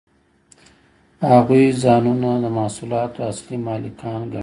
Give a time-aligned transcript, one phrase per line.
[1.31, 4.39] هغوی ځانونه د محصولاتو اصلي مالکان ګڼل